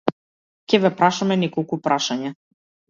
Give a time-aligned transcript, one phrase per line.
[0.71, 2.37] Ќе ве прашаме неколку прашања.